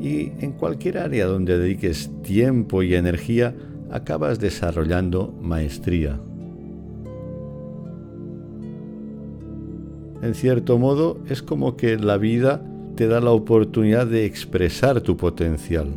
y 0.00 0.32
en 0.40 0.52
cualquier 0.52 0.98
área 0.98 1.26
donde 1.26 1.58
dediques 1.58 2.10
tiempo 2.22 2.82
y 2.82 2.94
energía 2.94 3.54
acabas 3.90 4.40
desarrollando 4.40 5.34
maestría. 5.40 6.18
En 10.22 10.34
cierto 10.34 10.78
modo 10.78 11.18
es 11.28 11.42
como 11.42 11.76
que 11.76 11.98
la 11.98 12.16
vida 12.18 12.62
te 12.94 13.08
da 13.08 13.20
la 13.20 13.30
oportunidad 13.30 14.06
de 14.06 14.24
expresar 14.24 15.00
tu 15.00 15.16
potencial. 15.16 15.88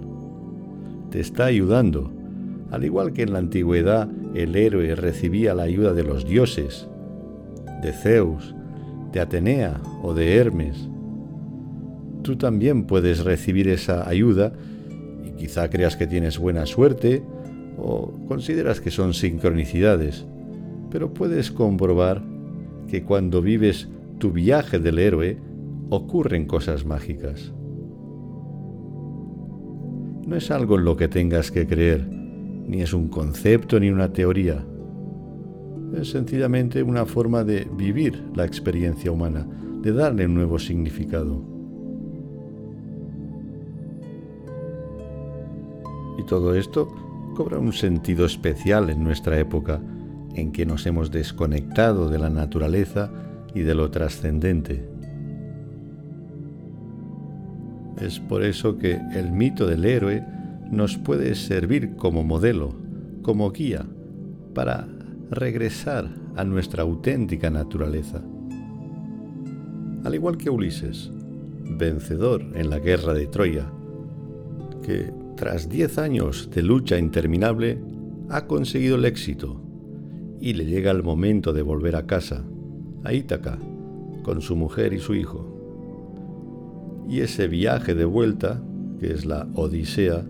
Te 1.09 1.19
está 1.19 1.45
ayudando. 1.45 2.11
Al 2.71 2.85
igual 2.85 3.13
que 3.13 3.23
en 3.23 3.33
la 3.33 3.39
antigüedad 3.39 4.09
el 4.33 4.55
héroe 4.55 4.95
recibía 4.95 5.53
la 5.53 5.63
ayuda 5.63 5.93
de 5.93 6.03
los 6.03 6.25
dioses, 6.25 6.87
de 7.81 7.91
Zeus, 7.91 8.55
de 9.11 9.19
Atenea 9.19 9.79
o 10.01 10.13
de 10.13 10.37
Hermes, 10.37 10.89
tú 12.23 12.37
también 12.37 12.85
puedes 12.85 13.23
recibir 13.23 13.67
esa 13.67 14.07
ayuda 14.07 14.53
y 15.23 15.31
quizá 15.31 15.69
creas 15.69 15.95
que 15.95 16.07
tienes 16.07 16.39
buena 16.39 16.65
suerte 16.65 17.21
o 17.77 18.11
consideras 18.27 18.81
que 18.81 18.91
son 18.91 19.13
sincronicidades, 19.13 20.25
pero 20.89 21.13
puedes 21.13 21.51
comprobar 21.51 22.23
que 22.87 23.03
cuando 23.03 23.41
vives 23.41 23.89
tu 24.19 24.31
viaje 24.31 24.79
del 24.79 24.99
héroe 24.99 25.37
ocurren 25.89 26.45
cosas 26.45 26.85
mágicas. 26.85 27.53
No 30.25 30.35
es 30.35 30.49
algo 30.51 30.77
en 30.77 30.85
lo 30.85 30.95
que 30.95 31.09
tengas 31.09 31.51
que 31.51 31.67
creer, 31.67 32.07
ni 32.07 32.81
es 32.81 32.93
un 32.93 33.09
concepto 33.09 33.79
ni 33.79 33.89
una 33.89 34.13
teoría. 34.13 34.65
Es 35.99 36.11
sencillamente 36.11 36.81
una 36.81 37.05
forma 37.05 37.43
de 37.43 37.67
vivir 37.77 38.23
la 38.35 38.45
experiencia 38.45 39.11
humana, 39.11 39.45
de 39.81 39.91
darle 39.91 40.25
un 40.25 40.35
nuevo 40.35 40.57
significado. 40.57 41.52
Y 46.17 46.23
todo 46.23 46.55
esto 46.55 46.87
cobra 47.35 47.59
un 47.59 47.73
sentido 47.73 48.25
especial 48.25 48.89
en 48.89 49.03
nuestra 49.03 49.39
época, 49.39 49.81
en 50.35 50.51
que 50.51 50.65
nos 50.65 50.85
hemos 50.85 51.11
desconectado 51.11 52.09
de 52.09 52.19
la 52.19 52.29
naturaleza 52.29 53.11
y 53.53 53.61
de 53.61 53.75
lo 53.75 53.91
trascendente. 53.91 54.87
Es 58.01 58.19
por 58.19 58.43
eso 58.43 58.77
que 58.77 58.99
el 59.13 59.31
mito 59.31 59.67
del 59.67 59.85
héroe 59.85 60.25
nos 60.69 60.97
puede 60.97 61.35
servir 61.35 61.95
como 61.95 62.23
modelo, 62.23 62.75
como 63.21 63.51
guía, 63.51 63.85
para 64.53 64.87
regresar 65.29 66.09
a 66.35 66.43
nuestra 66.43 66.83
auténtica 66.83 67.49
naturaleza. 67.49 68.21
Al 70.03 70.15
igual 70.15 70.37
que 70.37 70.49
Ulises, 70.49 71.11
vencedor 71.77 72.43
en 72.55 72.69
la 72.69 72.79
guerra 72.79 73.13
de 73.13 73.27
Troya, 73.27 73.71
que 74.81 75.13
tras 75.43 75.67
diez 75.67 75.97
años 75.97 76.49
de 76.55 76.63
lucha 76.63 76.97
interminable, 76.97 77.77
ha 78.29 78.47
conseguido 78.47 78.95
el 78.95 79.03
éxito 79.03 79.61
y 80.39 80.53
le 80.53 80.63
llega 80.63 80.89
el 80.89 81.03
momento 81.03 81.51
de 81.51 81.61
volver 81.61 81.97
a 81.97 82.05
casa, 82.05 82.45
a 83.03 83.11
Ítaca, 83.11 83.59
con 84.23 84.41
su 84.41 84.55
mujer 84.55 84.93
y 84.93 84.99
su 84.99 85.15
hijo. 85.15 87.03
Y 87.09 87.19
ese 87.19 87.49
viaje 87.49 87.93
de 87.93 88.05
vuelta, 88.05 88.63
que 89.01 89.11
es 89.11 89.25
la 89.25 89.45
Odisea, 89.53 90.23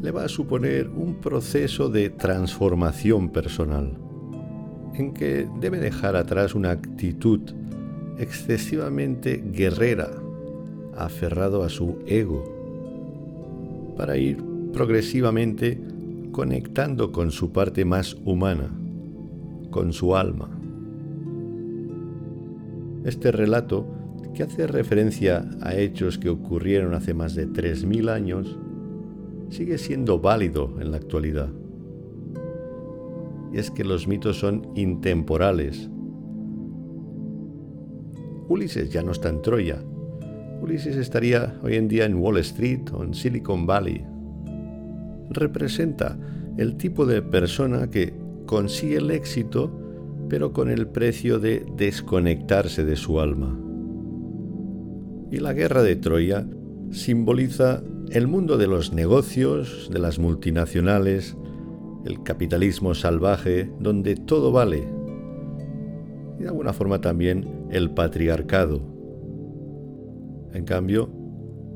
le 0.00 0.10
va 0.12 0.22
a 0.22 0.28
suponer 0.28 0.88
un 0.88 1.16
proceso 1.16 1.88
de 1.88 2.08
transformación 2.08 3.30
personal, 3.30 3.98
en 4.94 5.14
que 5.14 5.48
debe 5.60 5.80
dejar 5.80 6.14
atrás 6.14 6.54
una 6.54 6.70
actitud 6.70 7.40
excesivamente 8.18 9.42
guerrera, 9.50 10.10
aferrado 10.96 11.64
a 11.64 11.68
su 11.68 11.98
ego 12.06 12.57
para 13.98 14.16
ir 14.16 14.38
progresivamente 14.72 15.78
conectando 16.30 17.10
con 17.10 17.32
su 17.32 17.52
parte 17.52 17.84
más 17.84 18.16
humana, 18.24 18.70
con 19.70 19.92
su 19.92 20.14
alma. 20.14 20.56
Este 23.04 23.32
relato, 23.32 23.88
que 24.34 24.44
hace 24.44 24.68
referencia 24.68 25.50
a 25.60 25.74
hechos 25.74 26.16
que 26.16 26.28
ocurrieron 26.28 26.94
hace 26.94 27.12
más 27.12 27.34
de 27.34 27.48
3.000 27.48 28.08
años, 28.08 28.56
sigue 29.50 29.78
siendo 29.78 30.20
válido 30.20 30.76
en 30.80 30.92
la 30.92 30.98
actualidad. 30.98 31.48
Y 33.52 33.58
es 33.58 33.72
que 33.72 33.82
los 33.82 34.06
mitos 34.06 34.38
son 34.38 34.68
intemporales. 34.76 35.90
Ulises 38.48 38.90
ya 38.90 39.02
no 39.02 39.10
está 39.10 39.28
en 39.28 39.42
Troya, 39.42 39.82
Ulises 40.60 40.96
estaría 40.96 41.58
hoy 41.62 41.76
en 41.76 41.88
día 41.88 42.04
en 42.04 42.16
Wall 42.16 42.38
Street 42.38 42.80
o 42.92 43.02
en 43.04 43.14
Silicon 43.14 43.66
Valley. 43.66 44.04
Representa 45.30 46.18
el 46.56 46.76
tipo 46.76 47.06
de 47.06 47.22
persona 47.22 47.88
que 47.90 48.14
consigue 48.46 48.96
el 48.96 49.10
éxito 49.10 49.72
pero 50.28 50.52
con 50.52 50.70
el 50.70 50.86
precio 50.86 51.38
de 51.38 51.64
desconectarse 51.76 52.84
de 52.84 52.96
su 52.96 53.20
alma. 53.20 53.58
Y 55.30 55.38
la 55.38 55.52
guerra 55.52 55.82
de 55.82 55.96
Troya 55.96 56.46
simboliza 56.90 57.82
el 58.10 58.26
mundo 58.26 58.56
de 58.56 58.66
los 58.66 58.92
negocios, 58.92 59.90
de 59.92 59.98
las 59.98 60.18
multinacionales, 60.18 61.36
el 62.04 62.22
capitalismo 62.22 62.94
salvaje, 62.94 63.70
donde 63.78 64.16
todo 64.16 64.52
vale. 64.52 64.88
Y 66.38 66.42
de 66.42 66.48
alguna 66.48 66.72
forma 66.72 67.00
también 67.00 67.66
el 67.70 67.90
patriarcado, 67.90 68.80
en 70.52 70.64
cambio, 70.64 71.10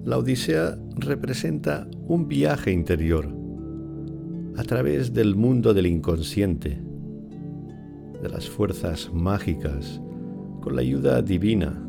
la 0.05 0.19
Odisea 0.19 0.79
representa 0.97 1.87
un 2.09 2.27
viaje 2.27 2.73
interior 2.73 3.29
a 4.57 4.65
través 4.65 5.13
del 5.13 5.37
mundo 5.37 5.73
del 5.75 5.87
inconsciente, 5.87 6.79
de 8.21 8.29
las 8.29 8.49
fuerzas 8.49 9.11
mágicas, 9.13 10.01
con 10.61 10.77
la 10.77 10.83
ayuda 10.83 11.23
divina 11.23 11.83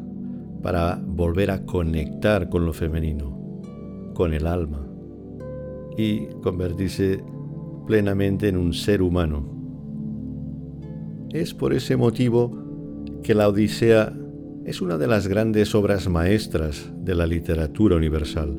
para 0.61 1.01
volver 1.05 1.51
a 1.51 1.65
conectar 1.65 2.49
con 2.49 2.65
lo 2.65 2.73
femenino, 2.73 3.61
con 4.13 4.33
el 4.33 4.47
alma 4.47 4.87
y 5.97 6.27
convertirse 6.41 7.23
plenamente 7.85 8.47
en 8.47 8.57
un 8.57 8.73
ser 8.73 9.01
humano. 9.01 9.49
Es 11.31 11.53
por 11.53 11.73
ese 11.73 11.97
motivo 11.97 12.57
que 13.23 13.35
la 13.35 13.49
Odisea 13.49 14.13
es 14.65 14.81
una 14.81 14.97
de 14.97 15.07
las 15.07 15.27
grandes 15.27 15.75
obras 15.75 16.07
maestras 16.07 16.89
de 16.95 17.15
la 17.15 17.27
literatura 17.27 17.97
universal, 17.97 18.57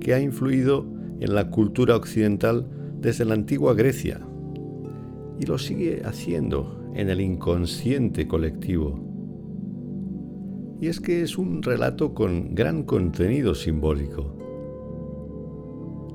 que 0.00 0.14
ha 0.14 0.20
influido 0.20 0.86
en 1.20 1.34
la 1.34 1.50
cultura 1.50 1.94
occidental 1.94 2.66
desde 3.00 3.24
la 3.24 3.34
antigua 3.34 3.74
Grecia 3.74 4.20
y 5.38 5.46
lo 5.46 5.58
sigue 5.58 6.02
haciendo 6.04 6.90
en 6.94 7.10
el 7.10 7.20
inconsciente 7.20 8.26
colectivo. 8.26 8.98
Y 10.80 10.88
es 10.88 11.00
que 11.00 11.22
es 11.22 11.38
un 11.38 11.62
relato 11.62 12.12
con 12.12 12.56
gran 12.56 12.82
contenido 12.82 13.54
simbólico, 13.54 14.36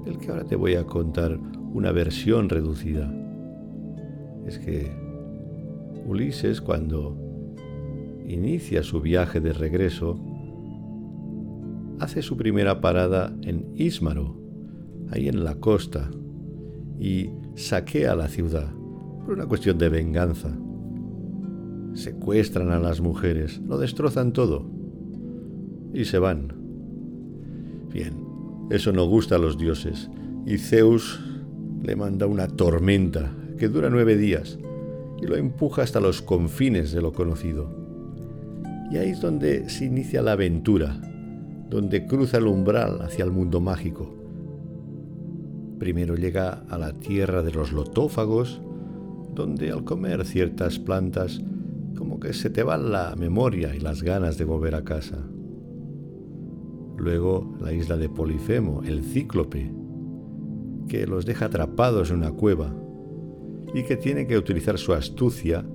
el 0.05 0.17
que 0.17 0.29
ahora 0.29 0.43
te 0.43 0.57
voy 0.57 0.75
a 0.75 0.85
contar 0.85 1.39
una 1.73 1.93
versión 1.93 2.49
reducida. 2.49 3.13
Es 4.45 4.59
que 4.59 4.91
Ulises 6.05 6.61
cuando 6.61 7.26
inicia 8.27 8.83
su 8.83 9.01
viaje 9.01 9.39
de 9.39 9.53
regreso, 9.53 10.19
hace 11.99 12.21
su 12.21 12.37
primera 12.37 12.81
parada 12.81 13.35
en 13.43 13.71
Ismaro, 13.75 14.37
ahí 15.09 15.29
en 15.29 15.43
la 15.43 15.55
costa, 15.55 16.11
y 16.99 17.29
saquea 17.55 18.15
la 18.15 18.27
ciudad 18.27 18.71
por 19.25 19.33
una 19.33 19.45
cuestión 19.45 19.77
de 19.77 19.89
venganza. 19.89 20.57
Secuestran 21.93 22.71
a 22.71 22.79
las 22.79 23.01
mujeres, 23.01 23.59
lo 23.65 23.77
destrozan 23.77 24.33
todo 24.33 24.69
y 25.93 26.05
se 26.05 26.19
van. 26.19 26.53
Bien, 27.91 28.13
eso 28.69 28.91
no 28.91 29.05
gusta 29.05 29.35
a 29.35 29.39
los 29.39 29.57
dioses 29.57 30.09
y 30.45 30.57
Zeus 30.57 31.19
le 31.81 31.95
manda 31.95 32.27
una 32.27 32.47
tormenta 32.47 33.33
que 33.57 33.69
dura 33.69 33.89
nueve 33.89 34.17
días 34.17 34.59
y 35.21 35.25
lo 35.25 35.35
empuja 35.35 35.81
hasta 35.81 35.99
los 35.99 36.21
confines 36.21 36.91
de 36.91 37.01
lo 37.01 37.13
conocido. 37.13 37.86
Y 38.89 38.97
ahí 38.97 39.09
es 39.09 39.21
donde 39.21 39.69
se 39.69 39.85
inicia 39.85 40.21
la 40.21 40.33
aventura, 40.33 40.95
donde 41.69 42.05
cruza 42.05 42.37
el 42.37 42.47
umbral 42.47 43.01
hacia 43.01 43.25
el 43.25 43.31
mundo 43.31 43.59
mágico. 43.59 44.13
Primero 45.77 46.15
llega 46.15 46.63
a 46.69 46.77
la 46.77 46.93
tierra 46.93 47.43
de 47.43 47.51
los 47.51 47.73
lotófagos, 47.73 48.61
donde 49.33 49.71
al 49.71 49.83
comer 49.83 50.25
ciertas 50.25 50.79
plantas 50.79 51.41
como 51.97 52.19
que 52.19 52.33
se 52.33 52.49
te 52.49 52.63
va 52.63 52.77
la 52.77 53.15
memoria 53.15 53.75
y 53.75 53.79
las 53.79 54.03
ganas 54.03 54.37
de 54.37 54.45
volver 54.45 54.75
a 54.75 54.83
casa. 54.83 55.17
Luego 56.97 57.55
la 57.59 57.73
isla 57.73 57.97
de 57.97 58.09
Polifemo, 58.09 58.81
el 58.83 59.03
cíclope, 59.03 59.71
que 60.87 61.05
los 61.05 61.25
deja 61.25 61.45
atrapados 61.45 62.09
en 62.09 62.17
una 62.17 62.31
cueva 62.31 62.73
y 63.73 63.83
que 63.83 63.97
tiene 63.97 64.25
que 64.25 64.37
utilizar 64.37 64.77
su 64.77 64.93
astucia 64.93 65.65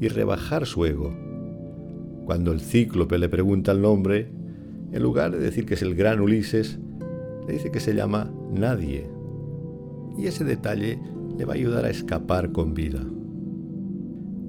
y 0.00 0.08
rebajar 0.08 0.66
su 0.66 0.84
ego 0.86 1.25
Cuando 2.26 2.50
el 2.50 2.60
cíclope 2.60 3.18
le 3.18 3.28
pregunta 3.28 3.70
el 3.70 3.80
nombre, 3.80 4.28
en 4.90 5.00
lugar 5.00 5.30
de 5.30 5.38
decir 5.38 5.64
que 5.64 5.74
es 5.74 5.82
el 5.82 5.94
gran 5.94 6.20
Ulises, 6.20 6.76
le 7.46 7.52
dice 7.52 7.70
que 7.70 7.78
se 7.78 7.94
llama 7.94 8.32
Nadie. 8.52 9.08
Y 10.18 10.26
ese 10.26 10.42
detalle 10.42 10.98
le 11.38 11.44
va 11.44 11.52
a 11.52 11.56
ayudar 11.56 11.84
a 11.84 11.90
escapar 11.90 12.50
con 12.50 12.74
vida. 12.74 13.00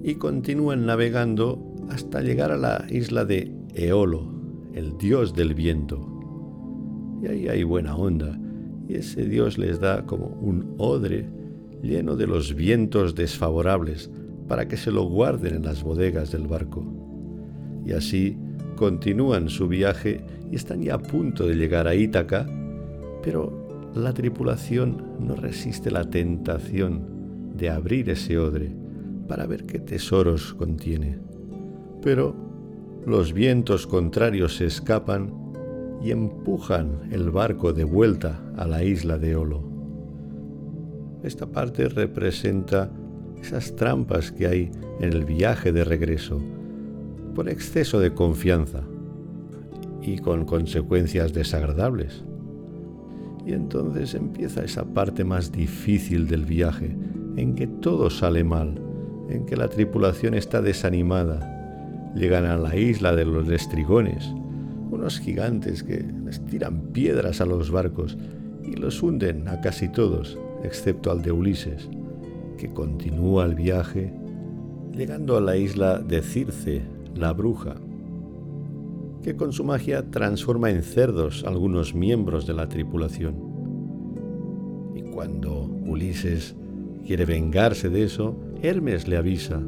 Y 0.02 0.16
continúan 0.16 0.88
navegando 0.88 1.76
hasta 1.92 2.22
llegar 2.22 2.52
a 2.52 2.58
la 2.58 2.84
isla 2.90 3.26
de 3.26 3.54
Eolo, 3.76 4.28
el 4.74 4.98
dios 4.98 5.36
del 5.36 5.54
viento. 5.54 6.04
Y 7.22 7.28
ahí 7.28 7.48
hay 7.48 7.62
buena 7.62 7.96
onda, 7.96 8.40
y 8.90 8.96
ese 8.96 9.26
dios 9.26 9.60
les 9.60 9.80
da 9.80 10.04
como 10.08 10.30
un 10.42 10.74
odre 10.80 11.30
lleno 11.84 12.16
de 12.16 12.26
los 12.26 12.56
vientos 12.56 13.14
desfavorables 13.14 14.10
para 14.48 14.68
que 14.68 14.78
se 14.78 14.90
lo 14.90 15.04
guarden 15.04 15.58
en 15.58 15.64
las 15.64 15.84
bodegas 15.84 16.32
del 16.32 16.48
barco. 16.48 17.07
Y 17.88 17.94
así 17.94 18.38
continúan 18.76 19.48
su 19.50 19.70
viaje 19.70 20.20
y 20.52 20.58
están 20.58 20.82
ya 20.82 20.96
a 20.96 21.00
punto 21.00 21.48
de 21.48 21.56
llegar 21.56 21.88
a 21.88 21.96
Ítaca, 21.96 22.46
pero 23.24 23.92
la 23.96 24.14
tripulación 24.14 25.16
no 25.22 25.36
resiste 25.36 25.90
la 25.90 26.04
tentación 26.04 27.54
de 27.56 27.70
abrir 27.70 28.10
ese 28.10 28.38
odre 28.38 28.76
para 29.30 29.46
ver 29.46 29.66
qué 29.66 29.80
tesoros 29.80 30.54
contiene. 30.54 31.18
Pero 32.04 32.36
los 33.06 33.32
vientos 33.32 33.88
contrarios 33.88 34.58
se 34.58 34.66
escapan 34.66 35.34
y 36.04 36.12
empujan 36.12 37.08
el 37.10 37.32
barco 37.32 37.72
de 37.72 37.86
vuelta 37.86 38.38
a 38.58 38.68
la 38.68 38.84
isla 38.84 39.18
de 39.18 39.38
Olo. 39.38 39.64
Esta 41.24 41.46
parte 41.46 41.88
representa 41.88 42.92
esas 43.42 43.78
trampas 43.78 44.34
que 44.34 44.46
hay 44.46 44.72
en 45.00 45.14
el 45.14 45.24
viaje 45.24 45.72
de 45.72 45.86
regreso 45.86 46.42
por 47.38 47.50
exceso 47.50 48.00
de 48.00 48.16
confianza 48.16 48.82
y 50.02 50.18
con 50.18 50.44
consecuencias 50.44 51.34
desagradables. 51.34 52.24
Y 53.46 53.54
entonces 53.54 54.16
empieza 54.16 54.64
esa 54.64 54.86
parte 54.86 55.24
más 55.24 55.52
difícil 55.52 56.28
del 56.28 56.46
viaje, 56.46 56.98
en 57.36 57.54
que 57.54 57.68
todo 57.68 58.10
sale 58.10 58.44
mal, 58.44 58.82
en 59.30 59.46
que 59.46 59.56
la 59.56 59.68
tripulación 59.68 60.34
está 60.34 60.64
desanimada. 60.64 62.12
Llegan 62.16 62.46
a 62.46 62.58
la 62.58 62.76
isla 62.76 63.16
de 63.16 63.26
los 63.26 63.48
estrigones, 63.50 64.34
unos 64.90 65.20
gigantes 65.20 65.84
que 65.84 66.04
les 66.26 66.44
tiran 66.44 66.88
piedras 66.92 67.40
a 67.40 67.46
los 67.46 67.70
barcos 67.70 68.18
y 68.64 68.78
los 68.78 69.04
hunden 69.04 69.48
a 69.48 69.62
casi 69.62 69.90
todos, 69.90 70.40
excepto 70.64 71.12
al 71.12 71.22
de 71.22 71.34
Ulises, 71.34 71.88
que 72.58 72.70
continúa 72.70 73.46
el 73.46 73.54
viaje, 73.54 74.12
llegando 74.92 75.38
a 75.38 75.42
la 75.42 75.56
isla 75.56 76.00
de 76.00 76.24
Circe, 76.24 76.97
la 77.16 77.34
bruja, 77.34 77.76
que 79.22 79.36
con 79.36 79.54
su 79.54 79.64
magia 79.64 80.10
transforma 80.10 80.70
en 80.70 80.84
cerdos 80.84 81.44
algunos 81.46 81.94
miembros 81.94 82.48
de 82.48 82.54
la 82.54 82.70
tripulación. 82.70 83.36
Y 84.96 85.02
cuando 85.12 85.64
Ulises 85.86 86.56
quiere 87.06 87.26
vengarse 87.26 87.90
de 87.90 88.04
eso, 88.04 88.36
Hermes 88.62 89.08
le 89.08 89.18
avisa 89.18 89.62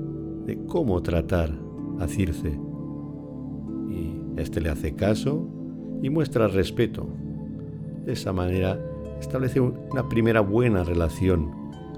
de 0.45 0.57
cómo 0.65 1.01
tratar 1.01 1.51
a 1.99 2.07
Circe 2.07 2.69
este 4.41 4.61
le 4.61 4.69
hace 4.69 4.95
caso 4.95 5.47
y 6.01 6.09
muestra 6.09 6.47
respeto. 6.47 7.07
De 8.05 8.13
esa 8.13 8.31
manera 8.33 8.79
establece 9.19 9.59
una 9.59 10.07
primera 10.07 10.41
buena 10.41 10.83
relación 10.83 11.51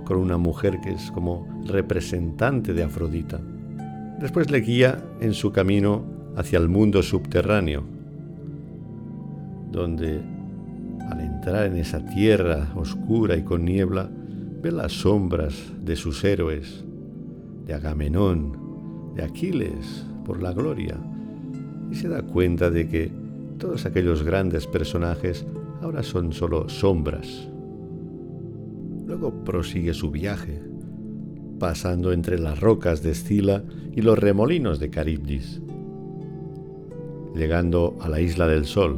con 0.06 0.18
una 0.18 0.38
mujer 0.38 0.80
que 0.82 0.92
es 0.92 1.12
como 1.12 1.48
representante 1.66 2.74
de 2.74 2.84
Afrodita. 2.84 3.40
Después 4.22 4.52
le 4.52 4.62
guía 4.62 5.04
en 5.20 5.34
su 5.34 5.52
camino 5.52 6.04
hacia 6.38 6.60
el 6.60 6.70
mundo 6.70 7.02
subterráneo, 7.02 7.84
donde 9.72 10.22
al 11.10 11.20
entrar 11.20 11.66
en 11.66 11.78
esa 11.78 12.06
tierra 12.06 12.72
oscura 12.76 13.36
y 13.36 13.42
con 13.42 13.66
niebla, 13.66 14.12
ve 14.62 14.72
las 14.72 14.92
sombras 14.92 15.56
de 15.84 15.96
sus 15.96 16.24
héroes, 16.24 16.86
de 17.66 17.74
Agamenón, 17.74 19.14
de 19.16 19.24
Aquiles, 19.24 20.06
por 20.24 20.42
la 20.42 20.54
gloria, 20.54 20.98
y 21.92 21.96
se 21.96 22.08
da 22.08 22.22
cuenta 22.22 22.70
de 22.70 22.88
que 22.88 23.12
todos 23.58 23.88
aquellos 23.88 24.22
grandes 24.22 24.68
personajes 24.68 25.48
ahora 25.82 26.04
son 26.04 26.32
solo 26.32 26.70
sombras. 26.70 27.50
Luego 29.08 29.44
prosigue 29.44 29.96
su 29.96 30.12
viaje, 30.12 30.62
pasando 31.62 32.12
entre 32.12 32.40
las 32.40 32.60
rocas 32.60 33.04
de 33.04 33.12
Escila 33.12 33.62
y 33.96 34.02
los 34.02 34.18
remolinos 34.18 34.80
de 34.80 34.90
Caribdis, 34.90 35.62
llegando 37.36 38.00
a 38.02 38.10
la 38.10 38.20
isla 38.20 38.48
del 38.48 38.66
Sol, 38.66 38.98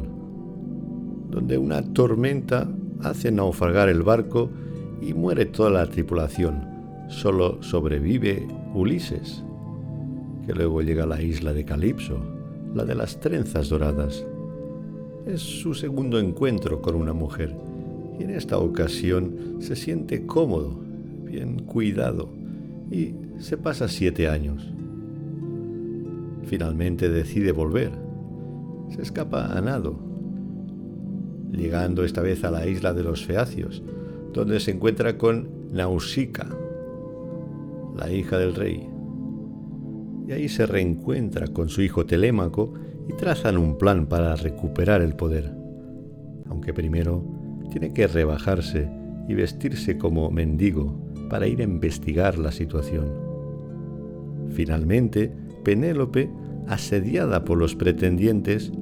donde 1.28 1.58
una 1.58 1.82
tormenta 1.82 2.66
hace 3.02 3.30
naufragar 3.30 3.90
el 3.90 4.02
barco 4.02 4.48
y 5.02 5.12
muere 5.12 5.44
toda 5.44 5.68
la 5.68 5.86
tripulación. 5.90 6.66
Solo 7.08 7.62
sobrevive 7.62 8.48
Ulises, 8.72 9.44
que 10.46 10.54
luego 10.54 10.80
llega 10.80 11.04
a 11.04 11.08
la 11.08 11.20
isla 11.20 11.52
de 11.52 11.66
Calipso, 11.66 12.16
la 12.74 12.86
de 12.86 12.94
las 12.94 13.20
trenzas 13.20 13.68
doradas. 13.68 14.24
Es 15.26 15.42
su 15.42 15.74
segundo 15.74 16.18
encuentro 16.18 16.80
con 16.80 16.94
una 16.94 17.12
mujer 17.12 17.54
y 18.18 18.22
en 18.22 18.30
esta 18.30 18.56
ocasión 18.56 19.58
se 19.58 19.76
siente 19.76 20.24
cómodo, 20.24 20.80
bien 21.26 21.58
cuidado 21.58 22.42
y 22.94 23.16
se 23.40 23.56
pasa 23.56 23.88
siete 23.88 24.28
años. 24.28 24.72
Finalmente 26.44 27.08
decide 27.08 27.50
volver. 27.50 27.90
Se 28.94 29.02
escapa 29.02 29.46
a 29.46 29.60
nado, 29.60 29.98
llegando 31.50 32.04
esta 32.04 32.20
vez 32.20 32.44
a 32.44 32.52
la 32.52 32.66
isla 32.68 32.92
de 32.92 33.02
los 33.02 33.24
Feacios, 33.26 33.82
donde 34.32 34.60
se 34.60 34.70
encuentra 34.70 35.18
con 35.18 35.48
Nausicaa, 35.72 36.56
la 37.96 38.12
hija 38.12 38.38
del 38.38 38.54
rey 38.54 38.88
y 40.26 40.32
ahí 40.32 40.48
se 40.48 40.66
reencuentra 40.66 41.48
con 41.48 41.68
su 41.68 41.82
hijo 41.82 42.06
Telémaco 42.06 42.72
y 43.08 43.12
trazan 43.12 43.58
un 43.58 43.76
plan 43.76 44.06
para 44.06 44.34
recuperar 44.36 45.02
el 45.02 45.14
poder. 45.16 45.52
Aunque 46.48 46.72
primero 46.72 47.24
tiene 47.70 47.92
que 47.92 48.06
rebajarse 48.06 48.88
y 49.28 49.34
vestirse 49.34 49.98
como 49.98 50.30
mendigo 50.30 51.03
para 51.28 51.46
ir 51.46 51.60
a 51.60 51.64
investigar 51.64 52.38
la 52.38 52.52
situación. 52.52 53.06
Finalmente, 54.50 55.32
Penélope, 55.62 56.30
asediada 56.68 57.44
por 57.44 57.58
los 57.58 57.74
pretendientes, 57.74 58.72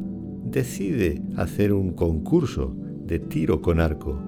decide 0.45 1.23
hacer 1.37 1.73
un 1.73 1.93
concurso 1.93 2.77
de 3.07 3.19
tiro 3.19 3.63
con 3.63 3.81
arco 3.81 4.19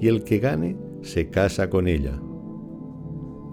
y 0.00 0.08
el 0.08 0.24
que 0.24 0.38
gane 0.38 0.76
se 1.02 1.28
casa 1.28 1.70
con 1.70 1.86
ella. 1.86 2.18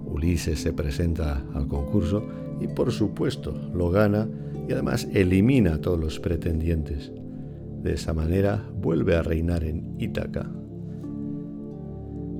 Ulises 0.05 0.59
se 0.59 0.73
presenta 0.73 1.45
al 1.53 1.67
concurso 1.67 2.25
y 2.61 2.67
por 2.67 2.91
supuesto 2.91 3.53
lo 3.73 3.89
gana 3.89 4.27
y 4.67 4.73
además 4.73 5.07
elimina 5.13 5.75
a 5.75 5.81
todos 5.81 5.99
los 5.99 6.19
pretendientes. 6.19 7.11
De 7.83 7.93
esa 7.93 8.13
manera 8.13 8.63
vuelve 8.81 9.15
a 9.15 9.21
reinar 9.21 9.63
en 9.63 9.95
Ítaca. 9.99 10.49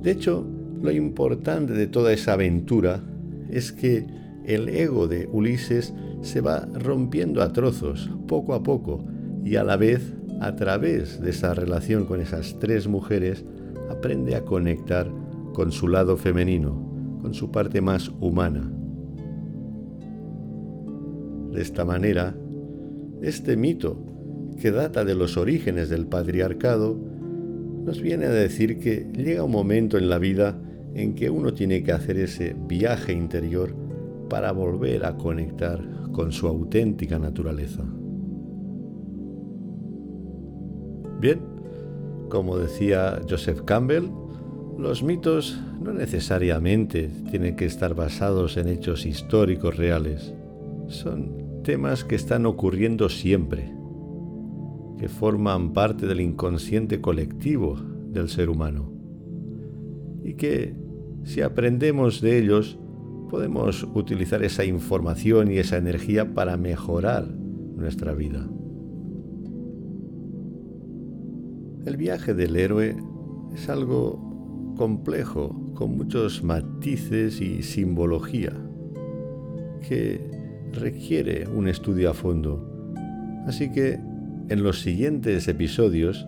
De 0.02 0.10
hecho, 0.10 0.46
lo 0.86 0.92
importante 0.92 1.72
de 1.72 1.88
toda 1.88 2.12
esa 2.12 2.34
aventura 2.34 3.02
es 3.50 3.72
que 3.72 4.06
el 4.44 4.68
ego 4.68 5.08
de 5.08 5.28
Ulises 5.32 5.92
se 6.22 6.40
va 6.40 6.68
rompiendo 6.74 7.42
a 7.42 7.52
trozos, 7.52 8.08
poco 8.28 8.54
a 8.54 8.62
poco, 8.62 9.04
y 9.44 9.56
a 9.56 9.64
la 9.64 9.76
vez, 9.76 10.14
a 10.40 10.54
través 10.54 11.20
de 11.20 11.30
esa 11.30 11.54
relación 11.54 12.04
con 12.04 12.20
esas 12.20 12.60
tres 12.60 12.86
mujeres, 12.86 13.44
aprende 13.90 14.36
a 14.36 14.44
conectar 14.44 15.10
con 15.54 15.72
su 15.72 15.88
lado 15.88 16.16
femenino, 16.16 17.18
con 17.20 17.34
su 17.34 17.50
parte 17.50 17.80
más 17.80 18.12
humana. 18.20 18.70
De 21.50 21.62
esta 21.62 21.84
manera, 21.84 22.36
este 23.22 23.56
mito, 23.56 23.98
que 24.60 24.70
data 24.70 25.04
de 25.04 25.16
los 25.16 25.36
orígenes 25.36 25.88
del 25.88 26.06
patriarcado, 26.06 26.96
nos 27.84 28.00
viene 28.00 28.26
a 28.26 28.30
decir 28.30 28.78
que 28.78 29.08
llega 29.16 29.42
un 29.42 29.50
momento 29.50 29.98
en 29.98 30.08
la 30.08 30.18
vida 30.18 30.60
en 30.96 31.14
que 31.14 31.28
uno 31.28 31.52
tiene 31.52 31.82
que 31.82 31.92
hacer 31.92 32.16
ese 32.16 32.56
viaje 32.66 33.12
interior 33.12 33.74
para 34.30 34.50
volver 34.52 35.04
a 35.04 35.16
conectar 35.18 35.78
con 36.12 36.32
su 36.32 36.48
auténtica 36.48 37.18
naturaleza. 37.18 37.84
Bien, 41.20 41.40
como 42.30 42.56
decía 42.56 43.20
Joseph 43.28 43.60
Campbell, 43.66 44.04
los 44.78 45.02
mitos 45.02 45.60
no 45.82 45.92
necesariamente 45.92 47.10
tienen 47.30 47.56
que 47.56 47.66
estar 47.66 47.94
basados 47.94 48.56
en 48.56 48.68
hechos 48.68 49.04
históricos 49.04 49.76
reales. 49.76 50.34
Son 50.88 51.62
temas 51.62 52.04
que 52.04 52.14
están 52.14 52.46
ocurriendo 52.46 53.10
siempre, 53.10 53.70
que 54.98 55.10
forman 55.10 55.74
parte 55.74 56.06
del 56.06 56.22
inconsciente 56.22 57.02
colectivo 57.02 57.76
del 58.08 58.30
ser 58.30 58.48
humano 58.48 58.92
y 60.24 60.34
que 60.34 60.85
si 61.26 61.42
aprendemos 61.42 62.20
de 62.20 62.38
ellos 62.38 62.78
podemos 63.28 63.82
utilizar 63.82 64.44
esa 64.44 64.64
información 64.64 65.50
y 65.50 65.58
esa 65.58 65.76
energía 65.76 66.32
para 66.34 66.56
mejorar 66.56 67.26
nuestra 67.26 68.14
vida. 68.14 68.48
El 71.84 71.96
viaje 71.96 72.32
del 72.32 72.56
héroe 72.56 72.96
es 73.52 73.68
algo 73.68 74.74
complejo, 74.76 75.74
con 75.74 75.96
muchos 75.96 76.44
matices 76.44 77.40
y 77.40 77.62
simbología, 77.62 78.52
que 79.88 80.30
requiere 80.72 81.48
un 81.48 81.68
estudio 81.68 82.10
a 82.10 82.14
fondo. 82.14 82.94
Así 83.46 83.72
que 83.72 83.98
en 84.48 84.62
los 84.62 84.80
siguientes 84.80 85.48
episodios 85.48 86.24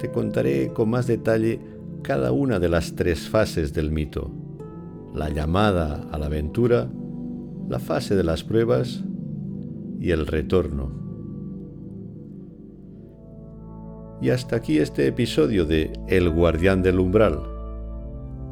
te 0.00 0.10
contaré 0.10 0.72
con 0.72 0.88
más 0.88 1.06
detalle 1.06 1.60
cada 2.02 2.32
una 2.32 2.58
de 2.58 2.68
las 2.68 2.94
tres 2.94 3.28
fases 3.28 3.72
del 3.74 3.90
mito. 3.90 4.30
La 5.14 5.30
llamada 5.30 6.06
a 6.12 6.18
la 6.18 6.26
aventura, 6.26 6.88
la 7.68 7.78
fase 7.78 8.14
de 8.14 8.24
las 8.24 8.44
pruebas 8.44 9.04
y 10.00 10.10
el 10.10 10.26
retorno. 10.26 10.92
Y 14.20 14.30
hasta 14.30 14.56
aquí 14.56 14.78
este 14.78 15.06
episodio 15.06 15.64
de 15.64 15.92
El 16.08 16.30
guardián 16.30 16.82
del 16.82 16.98
umbral. 16.98 17.40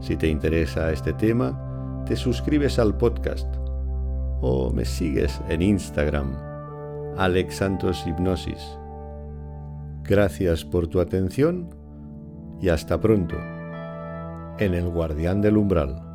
Si 0.01 0.17
te 0.17 0.29
interesa 0.29 0.93
este 0.93 1.13
tema, 1.13 2.05
te 2.07 2.15
suscribes 2.15 2.79
al 2.79 2.97
podcast 2.97 3.53
o 4.41 4.71
me 4.73 4.85
sigues 4.85 5.41
en 5.49 5.63
Instagram, 5.63 6.37
Alex 7.17 7.57
Santos 7.57 8.05
Hipnosis. 8.07 8.79
Gracias 10.05 10.65
por 10.65 10.87
tu 10.87 11.01
atención 11.01 11.76
y 12.61 12.69
hasta 12.69 13.01
pronto 13.01 13.37
en 14.59 14.75
El 14.75 14.89
guardián 14.89 15.41
del 15.43 15.57
umbral. 15.57 16.06